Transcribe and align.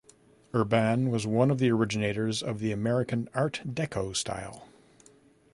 Urban 0.55 1.11
was 1.11 1.27
one 1.27 1.51
of 1.51 1.59
the 1.59 1.69
originators 1.69 2.41
of 2.41 2.57
the 2.57 2.71
American 2.71 3.29
Art 3.35 3.61
Deco 3.67 4.15
style. 4.15 4.67